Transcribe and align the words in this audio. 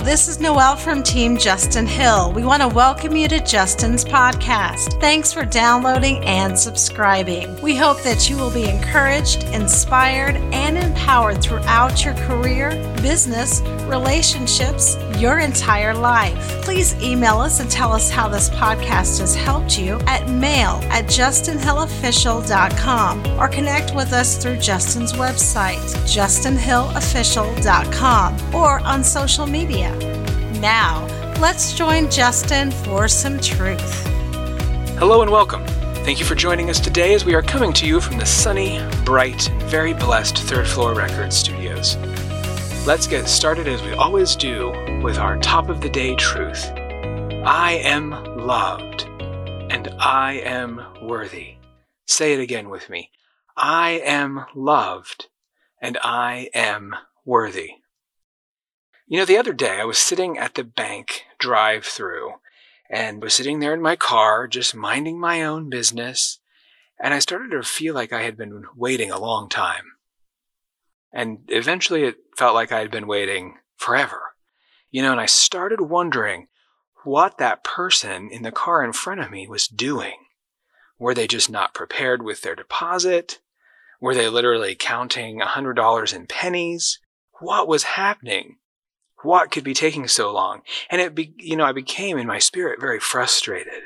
This 0.00 0.28
is 0.28 0.40
Noelle 0.40 0.76
from 0.76 1.02
Team 1.02 1.38
Justin 1.38 1.86
Hill. 1.86 2.32
We 2.32 2.44
want 2.44 2.62
to 2.62 2.68
welcome 2.68 3.16
you 3.16 3.28
to 3.28 3.40
Justin's 3.40 4.04
podcast. 4.04 5.00
Thanks 5.00 5.32
for 5.32 5.44
downloading 5.44 6.22
and 6.24 6.58
subscribing. 6.58 7.60
We 7.62 7.76
hope 7.76 8.02
that 8.02 8.28
you 8.28 8.36
will 8.36 8.50
be 8.50 8.68
encouraged, 8.68 9.44
inspired, 9.44 10.36
and 10.52 10.76
empowered 10.76 11.40
throughout 11.42 12.04
your 12.04 12.12
career, 12.14 12.72
business, 13.00 13.62
relationships, 13.86 14.98
your 15.18 15.38
entire 15.38 15.94
life. 15.94 16.36
Please 16.62 16.94
email 17.02 17.38
us 17.38 17.60
and 17.60 17.70
tell 17.70 17.92
us 17.92 18.10
how 18.10 18.28
this 18.28 18.50
podcast 18.50 19.20
has 19.20 19.34
helped 19.34 19.78
you 19.78 19.98
at 20.06 20.28
mail 20.28 20.78
at 20.90 21.06
justinhillofficial.com 21.06 23.40
or 23.40 23.48
connect 23.48 23.94
with 23.94 24.12
us 24.12 24.36
through 24.42 24.58
Justin's 24.58 25.14
website, 25.14 25.80
justinhillofficial.com, 26.04 28.54
or 28.54 28.80
on 28.80 29.02
social 29.02 29.46
media. 29.46 29.85
Now, 30.60 31.06
let's 31.40 31.72
join 31.72 32.10
Justin 32.10 32.70
for 32.70 33.08
some 33.08 33.38
truth. 33.40 34.06
Hello 34.98 35.22
and 35.22 35.30
welcome. 35.30 35.64
Thank 36.04 36.20
you 36.20 36.24
for 36.24 36.34
joining 36.34 36.70
us 36.70 36.78
today 36.78 37.14
as 37.14 37.24
we 37.24 37.34
are 37.34 37.42
coming 37.42 37.72
to 37.74 37.86
you 37.86 38.00
from 38.00 38.16
the 38.16 38.24
sunny, 38.24 38.80
bright, 39.04 39.50
and 39.50 39.62
very 39.64 39.92
blessed 39.92 40.38
Third 40.38 40.66
Floor 40.66 40.94
Records 40.94 41.36
studios. 41.36 41.96
Let's 42.86 43.08
get 43.08 43.28
started 43.28 43.66
as 43.66 43.82
we 43.82 43.92
always 43.92 44.36
do 44.36 44.70
with 45.02 45.18
our 45.18 45.36
top 45.38 45.68
of 45.68 45.80
the 45.80 45.88
day 45.88 46.14
truth. 46.14 46.70
I 47.44 47.80
am 47.82 48.10
loved 48.36 49.02
and 49.70 49.88
I 49.98 50.34
am 50.44 50.80
worthy. 51.02 51.56
Say 52.06 52.32
it 52.32 52.40
again 52.40 52.68
with 52.68 52.88
me. 52.88 53.10
I 53.56 54.00
am 54.04 54.46
loved 54.54 55.26
and 55.82 55.98
I 56.02 56.50
am 56.54 56.94
worthy. 57.24 57.72
You 59.08 59.18
know, 59.18 59.24
the 59.24 59.38
other 59.38 59.52
day 59.52 59.78
I 59.80 59.84
was 59.84 59.98
sitting 59.98 60.36
at 60.36 60.54
the 60.54 60.64
bank 60.64 61.22
drive 61.38 61.84
through 61.84 62.34
and 62.90 63.22
was 63.22 63.34
sitting 63.34 63.60
there 63.60 63.72
in 63.72 63.80
my 63.80 63.94
car 63.94 64.48
just 64.48 64.74
minding 64.74 65.20
my 65.20 65.42
own 65.42 65.70
business 65.70 66.40
and 66.98 67.14
I 67.14 67.20
started 67.20 67.50
to 67.50 67.62
feel 67.62 67.94
like 67.94 68.12
I 68.12 68.22
had 68.22 68.36
been 68.36 68.64
waiting 68.74 69.10
a 69.10 69.20
long 69.20 69.48
time. 69.48 69.84
And 71.12 71.40
eventually 71.48 72.02
it 72.02 72.16
felt 72.36 72.54
like 72.54 72.72
I 72.72 72.80
had 72.80 72.90
been 72.90 73.06
waiting 73.06 73.58
forever. 73.76 74.34
You 74.90 75.02
know, 75.02 75.12
and 75.12 75.20
I 75.20 75.26
started 75.26 75.82
wondering 75.82 76.48
what 77.04 77.38
that 77.38 77.62
person 77.62 78.30
in 78.30 78.42
the 78.42 78.50
car 78.50 78.84
in 78.84 78.92
front 78.92 79.20
of 79.20 79.30
me 79.30 79.46
was 79.46 79.68
doing. 79.68 80.16
Were 80.98 81.14
they 81.14 81.26
just 81.26 81.50
not 81.50 81.74
prepared 81.74 82.22
with 82.22 82.42
their 82.42 82.56
deposit? 82.56 83.40
Were 84.00 84.14
they 84.14 84.28
literally 84.28 84.74
counting 84.74 85.40
a 85.40 85.46
$100 85.46 86.14
in 86.14 86.26
pennies? 86.26 86.98
What 87.40 87.68
was 87.68 87.84
happening? 87.84 88.56
What 89.22 89.50
could 89.50 89.64
be 89.64 89.74
taking 89.74 90.08
so 90.08 90.32
long? 90.32 90.62
And 90.90 91.00
it, 91.00 91.14
be, 91.14 91.34
you 91.38 91.56
know, 91.56 91.64
I 91.64 91.72
became 91.72 92.18
in 92.18 92.26
my 92.26 92.38
spirit 92.38 92.80
very 92.80 93.00
frustrated. 93.00 93.82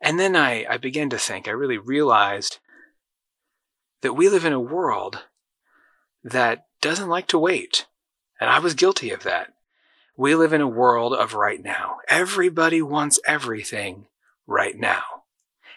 And 0.00 0.18
then 0.18 0.36
I, 0.36 0.64
I 0.68 0.76
began 0.76 1.10
to 1.10 1.18
think, 1.18 1.46
I 1.46 1.52
really 1.52 1.78
realized 1.78 2.58
that 4.02 4.14
we 4.14 4.28
live 4.28 4.44
in 4.44 4.52
a 4.52 4.60
world 4.60 5.24
that 6.22 6.66
doesn't 6.80 7.08
like 7.08 7.26
to 7.28 7.38
wait. 7.38 7.86
And 8.40 8.48
I 8.48 8.58
was 8.60 8.74
guilty 8.74 9.10
of 9.10 9.24
that. 9.24 9.54
We 10.16 10.34
live 10.34 10.52
in 10.52 10.60
a 10.60 10.68
world 10.68 11.14
of 11.14 11.34
right 11.34 11.62
now. 11.62 11.96
Everybody 12.08 12.82
wants 12.82 13.20
everything 13.26 14.06
right 14.46 14.76
now. 14.76 15.02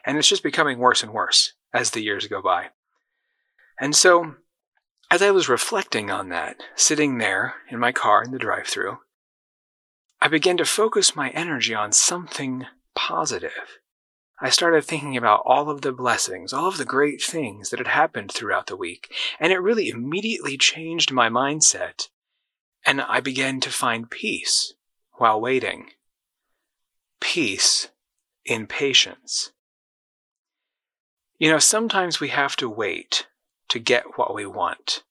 And 0.05 0.17
it's 0.17 0.27
just 0.27 0.43
becoming 0.43 0.79
worse 0.79 1.03
and 1.03 1.13
worse 1.13 1.53
as 1.73 1.91
the 1.91 2.02
years 2.02 2.27
go 2.27 2.41
by. 2.41 2.69
And 3.79 3.95
so, 3.95 4.35
as 5.12 5.22
I 5.22 5.30
was 5.30 5.50
reflecting 5.50 6.10
on 6.10 6.30
that, 6.30 6.64
sitting 6.77 7.17
there 7.17 7.55
in 7.70 7.80
my 7.80 7.92
car 7.92 8.23
in 8.23 8.32
the 8.32 8.39
drive 8.39 8.67
through, 8.67 8.99
I 10.22 10.30
began 10.30 10.55
to 10.55 10.66
focus 10.66 11.17
my 11.17 11.32
energy 11.32 11.76
on 11.76 11.92
something 11.92 12.66
positive. 12.95 13.80
I 14.39 14.50
started 14.50 14.86
thinking 14.86 15.17
about 15.17 15.44
all 15.45 15.70
of 15.70 15.82
the 15.82 15.92
blessings, 15.92 16.54
all 16.54 16.70
of 16.70 16.77
the 16.77 16.86
great 16.86 17.21
things 17.21 17.70
that 17.70 17.80
had 17.80 17.89
happened 17.89 18.32
throughout 18.32 18.67
the 18.67 18.77
week, 18.77 19.14
and 19.38 19.52
it 19.52 19.60
really 19.60 19.89
immediately 19.89 20.58
changed 20.58 21.11
my 21.11 21.27
mindset. 21.27 22.08
And 22.86 23.02
I 23.02 23.20
began 23.20 23.60
to 23.61 23.70
find 23.70 24.10
peace 24.10 24.73
while 25.17 25.42
waiting. 25.42 25.89
Peace 27.20 27.89
in 28.45 28.66
patience. 28.66 29.52
You 31.38 31.52
know, 31.52 31.60
sometimes 31.60 32.21
we 32.21 32.30
have 32.30 32.55
to 32.55 32.70
wait 32.70 33.27
to 33.71 33.80
get 33.80 34.17
what 34.17 34.33
we 34.33 34.45
want. 34.45 35.04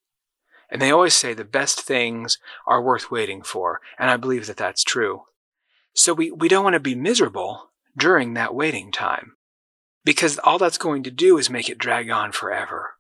And 0.71 0.81
they 0.81 0.91
always 0.91 1.15
say 1.15 1.35
the 1.35 1.45
best 1.45 1.81
things 1.81 2.39
are 2.67 2.83
worth 2.83 3.11
waiting 3.11 3.43
for, 3.43 3.81
and 3.99 4.11
I 4.11 4.17
believe 4.17 4.47
that 4.47 4.57
that's 4.57 4.85
true. 4.85 5.23
So 5.95 6.15
we, 6.15 6.31
we 6.31 6.49
don't 6.49 6.63
want 6.63 6.75
to 6.75 6.81
be 6.81 6.95
miserable 6.95 7.71
during 7.97 8.35
that 8.35 8.55
waiting 8.55 8.93
time. 8.93 9.37
Because 10.05 10.39
all 10.39 10.59
that's 10.59 10.79
going 10.79 11.03
to 11.03 11.11
do 11.11 11.37
is 11.39 11.51
make 11.51 11.69
it 11.69 11.79
drag 11.79 12.11
on 12.11 12.33
forever. 12.33 12.93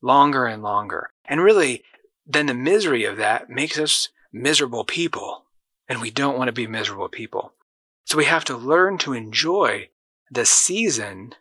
Longer 0.00 0.46
and 0.46 0.62
longer. 0.62 1.10
And 1.24 1.42
really, 1.42 1.84
then 2.26 2.46
the 2.46 2.54
misery 2.54 3.04
of 3.04 3.16
that 3.18 3.50
makes 3.50 3.78
us 3.78 4.08
miserable 4.32 4.84
people. 4.84 5.44
And 5.88 6.00
we 6.00 6.10
don't 6.10 6.38
want 6.38 6.48
to 6.48 6.52
be 6.52 6.66
miserable 6.66 7.08
people. 7.08 7.52
So 8.04 8.16
we 8.16 8.24
have 8.24 8.44
to 8.46 8.56
learn 8.56 8.98
to 8.98 9.12
enjoy 9.12 9.90
the 10.30 10.46
season 10.46 11.34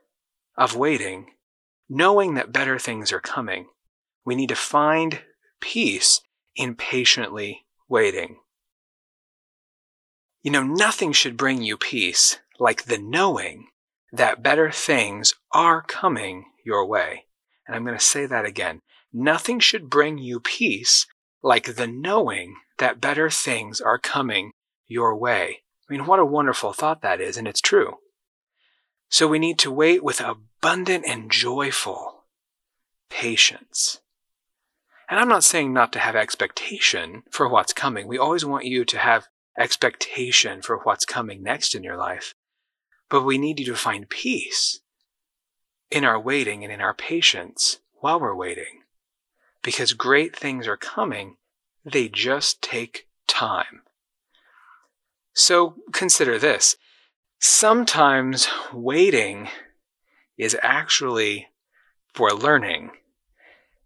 of 0.57 0.75
waiting, 0.75 1.31
knowing 1.89 2.33
that 2.35 2.51
better 2.51 2.77
things 2.77 3.11
are 3.11 3.19
coming. 3.19 3.67
We 4.25 4.35
need 4.35 4.49
to 4.49 4.55
find 4.55 5.21
peace 5.61 6.21
in 6.55 6.75
patiently 6.75 7.65
waiting. 7.87 8.37
You 10.41 10.51
know, 10.51 10.63
nothing 10.63 11.11
should 11.13 11.37
bring 11.37 11.61
you 11.61 11.77
peace 11.77 12.39
like 12.59 12.85
the 12.85 12.97
knowing 12.97 13.67
that 14.11 14.43
better 14.43 14.71
things 14.71 15.33
are 15.51 15.81
coming 15.81 16.45
your 16.65 16.85
way. 16.85 17.25
And 17.67 17.75
I'm 17.75 17.83
going 17.83 17.97
to 17.97 18.03
say 18.03 18.25
that 18.25 18.45
again. 18.45 18.81
Nothing 19.11 19.59
should 19.59 19.89
bring 19.89 20.17
you 20.17 20.39
peace 20.39 21.05
like 21.43 21.75
the 21.75 21.87
knowing 21.87 22.55
that 22.77 23.01
better 23.01 23.29
things 23.29 23.81
are 23.81 23.99
coming 23.99 24.51
your 24.87 25.15
way. 25.15 25.63
I 25.89 25.93
mean, 25.93 26.05
what 26.05 26.19
a 26.19 26.25
wonderful 26.25 26.73
thought 26.73 27.01
that 27.01 27.21
is, 27.21 27.37
and 27.37 27.47
it's 27.47 27.61
true. 27.61 27.95
So 29.09 29.27
we 29.27 29.39
need 29.39 29.57
to 29.59 29.71
wait 29.71 30.03
with 30.03 30.21
abundant 30.59 31.05
and 31.07 31.31
joyful 31.31 32.23
patience. 33.09 34.01
And 35.09 35.19
I'm 35.19 35.29
not 35.29 35.43
saying 35.43 35.71
not 35.71 35.93
to 35.93 35.99
have 35.99 36.15
expectation 36.15 37.23
for 37.31 37.47
what's 37.47 37.73
coming. 37.73 38.07
We 38.07 38.17
always 38.17 38.43
want 38.43 38.65
you 38.65 38.83
to 38.85 38.97
have 38.97 39.27
expectation 39.57 40.61
for 40.61 40.77
what's 40.79 41.05
coming 41.05 41.41
next 41.41 41.73
in 41.73 41.83
your 41.83 41.97
life. 41.97 42.33
But 43.09 43.23
we 43.23 43.37
need 43.37 43.59
you 43.59 43.65
to 43.67 43.75
find 43.75 44.09
peace 44.09 44.81
in 45.89 46.03
our 46.03 46.19
waiting 46.19 46.63
and 46.63 46.73
in 46.73 46.81
our 46.81 46.93
patience 46.93 47.79
while 48.01 48.19
we're 48.19 48.35
waiting. 48.35 48.83
Because 49.63 49.93
great 49.93 50.35
things 50.35 50.67
are 50.67 50.77
coming, 50.77 51.37
they 51.85 52.09
just 52.09 52.61
take 52.61 53.07
time. 53.27 53.83
So 55.33 55.75
consider 55.93 56.37
this. 56.37 56.75
Sometimes 57.39 58.49
waiting 58.73 59.47
is 60.37 60.57
actually 60.61 61.47
for 62.13 62.31
learning. 62.31 62.91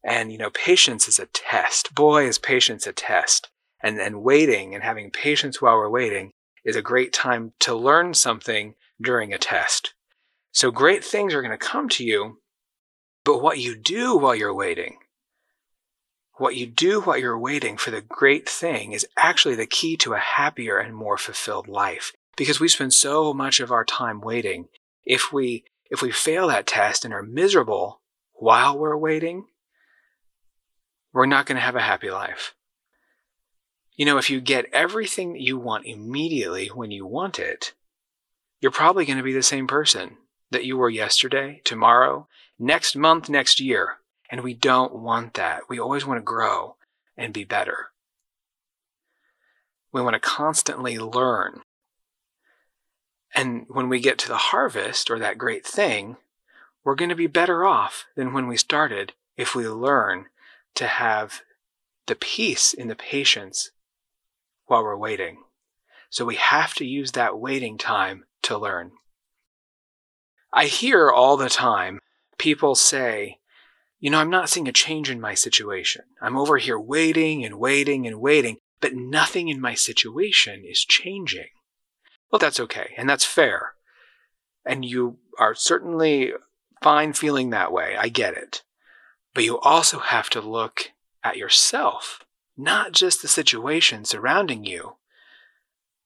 And, 0.03 0.31
you 0.31 0.37
know, 0.37 0.49
patience 0.49 1.07
is 1.07 1.19
a 1.19 1.27
test. 1.27 1.93
Boy, 1.93 2.27
is 2.27 2.39
patience 2.39 2.87
a 2.87 2.93
test. 2.93 3.49
And, 3.83 3.99
and 3.99 4.23
waiting 4.23 4.75
and 4.75 4.83
having 4.83 5.09
patience 5.11 5.61
while 5.61 5.75
we're 5.75 5.89
waiting 5.89 6.31
is 6.63 6.75
a 6.75 6.81
great 6.81 7.13
time 7.13 7.53
to 7.59 7.75
learn 7.75 8.13
something 8.13 8.75
during 9.01 9.33
a 9.33 9.37
test. 9.37 9.93
So 10.51 10.69
great 10.69 11.03
things 11.03 11.33
are 11.33 11.41
going 11.41 11.57
to 11.57 11.57
come 11.57 11.89
to 11.89 12.03
you, 12.03 12.39
but 13.23 13.41
what 13.41 13.57
you 13.57 13.75
do 13.75 14.17
while 14.17 14.35
you're 14.35 14.53
waiting, 14.53 14.97
what 16.35 16.55
you 16.55 16.65
do 16.65 17.01
while 17.01 17.17
you're 17.17 17.37
waiting 17.37 17.77
for 17.77 17.91
the 17.91 18.01
great 18.01 18.49
thing 18.49 18.91
is 18.91 19.07
actually 19.17 19.55
the 19.55 19.65
key 19.65 19.95
to 19.97 20.13
a 20.13 20.19
happier 20.19 20.77
and 20.77 20.95
more 20.95 21.17
fulfilled 21.17 21.67
life. 21.67 22.13
Because 22.35 22.59
we 22.59 22.67
spend 22.67 22.93
so 22.93 23.33
much 23.33 23.59
of 23.59 23.71
our 23.71 23.85
time 23.85 24.21
waiting. 24.21 24.67
If 25.05 25.31
we, 25.31 25.65
if 25.91 26.01
we 26.01 26.09
fail 26.09 26.47
that 26.47 26.65
test 26.65 27.03
and 27.03 27.13
are 27.13 27.21
miserable 27.21 28.01
while 28.31 28.79
we're 28.79 28.97
waiting, 28.97 29.45
we're 31.13 31.25
not 31.25 31.45
going 31.45 31.57
to 31.57 31.61
have 31.61 31.75
a 31.75 31.81
happy 31.81 32.09
life. 32.09 32.55
You 33.95 34.05
know, 34.05 34.17
if 34.17 34.29
you 34.29 34.39
get 34.39 34.65
everything 34.71 35.33
that 35.33 35.41
you 35.41 35.57
want 35.59 35.85
immediately 35.85 36.67
when 36.67 36.89
you 36.89 37.05
want 37.05 37.37
it, 37.37 37.73
you're 38.61 38.71
probably 38.71 39.05
going 39.05 39.17
to 39.17 39.23
be 39.23 39.33
the 39.33 39.43
same 39.43 39.67
person 39.67 40.17
that 40.49 40.63
you 40.63 40.77
were 40.77 40.89
yesterday, 40.89 41.61
tomorrow, 41.65 42.27
next 42.57 42.95
month, 42.95 43.29
next 43.29 43.59
year. 43.59 43.97
And 44.29 44.41
we 44.41 44.53
don't 44.53 44.95
want 44.95 45.33
that. 45.33 45.63
We 45.67 45.77
always 45.77 46.05
want 46.05 46.19
to 46.19 46.23
grow 46.23 46.77
and 47.17 47.33
be 47.33 47.43
better. 47.43 47.87
We 49.91 50.01
want 50.01 50.13
to 50.13 50.21
constantly 50.21 50.97
learn. 50.97 51.63
And 53.33 53.65
when 53.69 53.89
we 53.89 53.99
get 53.99 54.17
to 54.19 54.27
the 54.27 54.37
harvest 54.37 55.09
or 55.09 55.19
that 55.19 55.37
great 55.37 55.65
thing, 55.65 56.17
we're 56.83 56.95
going 56.95 57.09
to 57.09 57.15
be 57.15 57.27
better 57.27 57.65
off 57.65 58.05
than 58.15 58.33
when 58.33 58.47
we 58.47 58.57
started 58.57 59.13
if 59.37 59.55
we 59.55 59.67
learn 59.67 60.25
to 60.75 60.87
have 60.87 61.41
the 62.07 62.15
peace 62.15 62.73
in 62.73 62.87
the 62.87 62.95
patience 62.95 63.71
while 64.65 64.83
we're 64.83 64.97
waiting. 64.97 65.43
So 66.09 66.25
we 66.25 66.35
have 66.35 66.73
to 66.75 66.85
use 66.85 67.11
that 67.11 67.39
waiting 67.39 67.77
time 67.77 68.25
to 68.43 68.57
learn. 68.57 68.91
I 70.51 70.65
hear 70.65 71.09
all 71.09 71.37
the 71.37 71.49
time 71.49 71.99
people 72.37 72.75
say, 72.75 73.37
you 73.99 74.09
know, 74.09 74.19
I'm 74.19 74.29
not 74.29 74.49
seeing 74.49 74.67
a 74.67 74.73
change 74.73 75.09
in 75.09 75.21
my 75.21 75.35
situation. 75.35 76.03
I'm 76.21 76.35
over 76.35 76.57
here 76.57 76.79
waiting 76.79 77.45
and 77.45 77.59
waiting 77.59 78.07
and 78.07 78.19
waiting, 78.19 78.57
but 78.81 78.93
nothing 78.93 79.47
in 79.47 79.61
my 79.61 79.75
situation 79.75 80.63
is 80.65 80.83
changing. 80.83 81.47
Well, 82.31 82.39
that's 82.39 82.59
okay, 82.59 82.93
and 82.97 83.09
that's 83.09 83.25
fair. 83.25 83.73
And 84.65 84.85
you 84.85 85.17
are 85.37 85.53
certainly 85.53 86.33
fine 86.81 87.13
feeling 87.13 87.49
that 87.49 87.71
way. 87.71 87.95
I 87.97 88.09
get 88.09 88.35
it. 88.35 88.63
But 89.33 89.43
you 89.43 89.59
also 89.59 89.99
have 89.99 90.29
to 90.31 90.41
look 90.41 90.91
at 91.23 91.37
yourself, 91.37 92.25
not 92.57 92.91
just 92.91 93.21
the 93.21 93.27
situation 93.27 94.05
surrounding 94.05 94.65
you, 94.65 94.95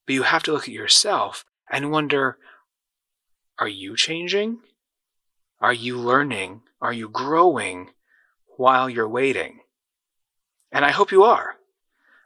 but 0.06 0.14
you 0.14 0.22
have 0.22 0.42
to 0.44 0.52
look 0.52 0.64
at 0.64 0.74
yourself 0.74 1.44
and 1.70 1.90
wonder 1.90 2.38
are 3.58 3.68
you 3.68 3.96
changing? 3.96 4.58
Are 5.60 5.72
you 5.72 5.96
learning? 5.96 6.62
Are 6.80 6.92
you 6.92 7.08
growing 7.08 7.90
while 8.56 8.90
you're 8.90 9.08
waiting? 9.08 9.60
And 10.70 10.84
I 10.84 10.90
hope 10.90 11.10
you 11.10 11.24
are. 11.24 11.56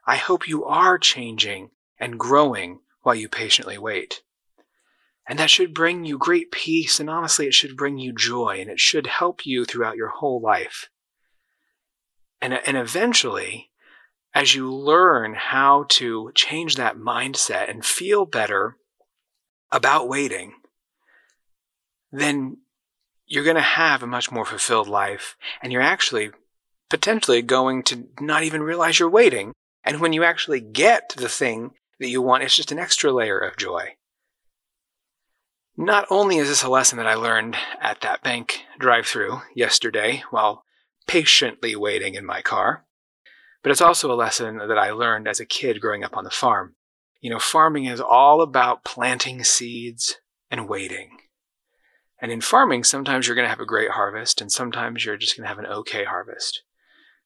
I 0.05 0.17
hope 0.17 0.49
you 0.49 0.65
are 0.65 0.99
changing 0.99 1.71
and 1.99 2.19
growing 2.19 2.81
while 3.03 3.15
you 3.15 3.29
patiently 3.29 3.79
wait. 3.79 4.23
And 5.27 5.39
that 5.39 5.51
should 5.51 5.75
bring 5.75 6.05
you 6.05 6.19
great 6.19 6.51
peace, 6.51 6.99
and 6.99 7.09
honestly, 7.09 7.47
it 7.47 7.55
should 7.55 7.77
bring 7.77 7.99
you 7.99 8.13
joy, 8.13 8.59
and 8.61 8.69
it 8.69 8.81
should 8.81 9.07
help 9.07 9.47
you 9.47 9.65
throughout 9.65 9.97
your 9.97 10.09
whole 10.09 10.41
life. 10.41 10.89
And, 12.41 12.55
and 12.67 12.77
eventually, 12.77 13.71
as 14.35 14.55
you 14.55 14.73
learn 14.73 15.35
how 15.35 15.85
to 15.91 16.33
change 16.35 16.77
that 16.77 16.97
mindset 16.97 17.71
and 17.71 17.85
feel 17.85 18.25
better 18.25 18.77
about 19.71 20.09
waiting, 20.09 20.55
then 22.11 22.59
you're 23.27 23.45
going 23.45 23.57
to 23.57 23.63
have 23.63 24.03
a 24.03 24.09
much 24.09 24.33
more 24.33 24.45
fulfilled 24.45 24.89
life. 24.89 25.37
And 25.63 25.73
you're 25.73 25.83
actually 25.83 26.31
potentially 26.89 27.43
going 27.43 27.83
to 27.85 28.09
not 28.21 28.43
even 28.43 28.63
realize 28.63 28.99
you're 28.99 29.09
waiting. 29.09 29.53
And 29.85 30.01
when 30.01 30.13
you 30.13 30.25
actually 30.25 30.61
get 30.61 31.15
the 31.17 31.29
thing 31.29 31.73
that 32.01 32.09
you 32.09 32.21
want, 32.21 32.43
it's 32.43 32.57
just 32.57 32.73
an 32.73 32.79
extra 32.79 33.13
layer 33.13 33.39
of 33.39 33.57
joy. 33.57 33.95
Not 35.77 36.07
only 36.11 36.37
is 36.37 36.49
this 36.49 36.63
a 36.63 36.69
lesson 36.69 36.99
that 36.99 37.07
I 37.07 37.15
learned 37.15 37.57
at 37.81 38.01
that 38.01 38.23
bank 38.23 38.65
drive 38.79 39.07
through 39.07 39.43
yesterday 39.55 40.25
while 40.31 40.65
patiently 41.07 41.77
waiting 41.77 42.15
in 42.15 42.27
my 42.27 42.43
car, 42.43 42.85
but 43.63 43.71
it's 43.71 43.81
also 43.81 44.13
a 44.13 44.15
lesson 44.15 44.59
that 44.59 44.79
I 44.79 44.91
learned 44.91 45.29
as 45.29 45.41
a 45.41 45.47
kid 45.47 45.81
growing 45.81 46.03
up 46.03 46.17
on 46.17 46.25
the 46.25 46.31
farm. 46.31 46.75
You 47.21 47.31
know, 47.31 47.39
farming 47.39 47.85
is 47.85 48.01
all 48.01 48.41
about 48.41 48.85
planting 48.85 49.45
seeds 49.45 50.17
and 50.51 50.69
waiting. 50.69 51.19
And 52.21 52.33
in 52.33 52.41
farming, 52.41 52.85
sometimes 52.85 53.27
you're 53.27 53.37
going 53.37 53.47
to 53.47 53.51
have 53.51 53.61
a 53.61 53.67
great 53.67 53.91
harvest, 53.91 54.41
and 54.41 54.51
sometimes 54.51 55.05
you're 55.05 55.17
just 55.17 55.37
going 55.37 55.45
to 55.45 55.49
have 55.49 55.59
an 55.59 55.67
okay 55.67 56.05
harvest. 56.05 56.63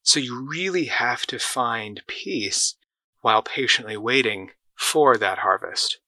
So 0.02 0.20
you 0.20 0.46
really 0.48 0.86
have 0.86 1.26
to 1.26 1.38
find 1.38 2.02
peace 2.06 2.76
while 3.20 3.42
patiently 3.42 3.96
waiting 3.96 4.50
for 4.84 5.16
that 5.16 5.38
harvest. 5.38 5.98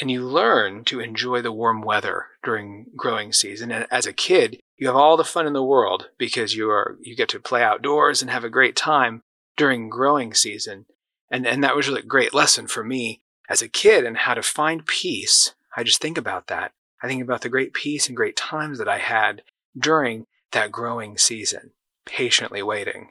And 0.00 0.10
you 0.10 0.24
learn 0.24 0.84
to 0.84 1.00
enjoy 1.00 1.42
the 1.42 1.52
warm 1.52 1.80
weather 1.80 2.26
during 2.42 2.86
growing 2.96 3.32
season. 3.32 3.70
And 3.70 3.86
as 3.90 4.06
a 4.06 4.12
kid, 4.12 4.60
you 4.76 4.86
have 4.86 4.96
all 4.96 5.16
the 5.16 5.24
fun 5.24 5.46
in 5.46 5.52
the 5.54 5.64
world 5.64 6.10
because 6.18 6.54
you 6.54 6.70
are 6.70 6.96
you 7.00 7.16
get 7.16 7.30
to 7.30 7.40
play 7.40 7.62
outdoors 7.62 8.20
and 8.20 8.30
have 8.30 8.44
a 8.44 8.50
great 8.50 8.76
time 8.76 9.22
during 9.56 9.88
growing 9.88 10.34
season. 10.34 10.86
And 11.30 11.46
and 11.46 11.64
that 11.64 11.74
was 11.74 11.88
really 11.88 12.00
a 12.00 12.06
great 12.06 12.34
lesson 12.34 12.66
for 12.66 12.84
me 12.84 13.22
as 13.48 13.62
a 13.62 13.68
kid 13.68 14.04
and 14.04 14.18
how 14.18 14.34
to 14.34 14.42
find 14.42 14.86
peace. 14.86 15.54
I 15.76 15.82
just 15.82 16.00
think 16.00 16.18
about 16.18 16.46
that 16.48 16.72
I 17.02 17.08
think 17.08 17.22
about 17.22 17.42
the 17.42 17.48
great 17.48 17.72
peace 17.72 18.08
and 18.08 18.16
great 18.16 18.36
times 18.36 18.78
that 18.78 18.88
I 18.88 18.98
had 18.98 19.42
during 19.78 20.26
that 20.52 20.72
growing 20.72 21.18
season, 21.18 21.72
patiently 22.06 22.62
waiting. 22.62 23.10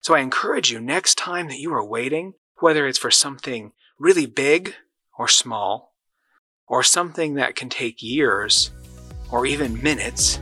So 0.00 0.14
I 0.14 0.20
encourage 0.20 0.70
you 0.70 0.80
next 0.80 1.16
time 1.16 1.48
that 1.48 1.58
you 1.58 1.72
are 1.72 1.84
waiting, 1.84 2.34
whether 2.60 2.86
it's 2.86 2.98
for 2.98 3.10
something 3.10 3.72
really 3.98 4.26
big 4.26 4.74
or 5.18 5.28
small, 5.28 5.94
or 6.68 6.82
something 6.82 7.34
that 7.34 7.56
can 7.56 7.68
take 7.68 8.02
years 8.02 8.70
or 9.30 9.46
even 9.46 9.82
minutes, 9.82 10.38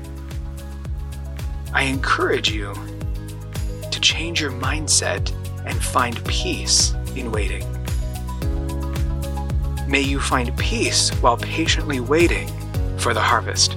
I 1.73 1.85
encourage 1.85 2.51
you 2.51 2.75
to 3.91 4.01
change 4.01 4.41
your 4.41 4.53
mindset 4.53 5.33
and 5.65 5.83
find 5.83 6.23
peace 6.27 6.95
in 7.15 7.31
waiting. 7.33 7.65
May 9.89 10.01
you 10.01 10.21
find 10.21 10.57
peace 10.59 11.11
while 11.21 11.37
patiently 11.37 12.01
waiting 12.01 12.49
for 12.99 13.15
the 13.15 13.21
harvest. 13.21 13.77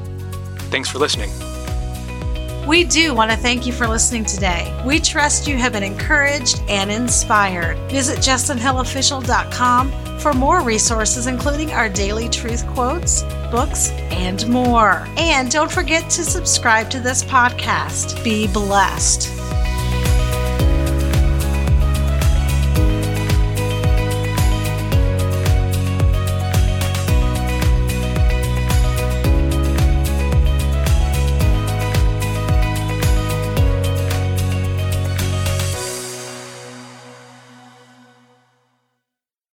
Thanks 0.71 0.89
for 0.89 0.97
listening. 0.97 1.48
We 2.69 2.83
do 2.83 3.15
want 3.15 3.31
to 3.31 3.37
thank 3.37 3.65
you 3.65 3.73
for 3.73 3.87
listening 3.87 4.25
today. 4.25 4.79
We 4.85 4.99
trust 4.99 5.47
you 5.47 5.57
have 5.57 5.73
been 5.73 5.81
encouraged 5.81 6.61
and 6.69 6.91
inspired. 6.91 7.79
Visit 7.89 8.19
justinhillofficial.com 8.19 10.19
for 10.19 10.33
more 10.33 10.61
resources, 10.61 11.25
including 11.25 11.71
our 11.71 11.89
daily 11.89 12.29
truth 12.29 12.67
quotes, 12.67 13.23
books, 13.49 13.89
and 14.11 14.47
more. 14.49 15.07
And 15.17 15.49
don't 15.49 15.71
forget 15.71 16.11
to 16.11 16.23
subscribe 16.23 16.91
to 16.91 16.99
this 16.99 17.23
podcast. 17.23 18.23
Be 18.23 18.45
blessed. 18.45 19.27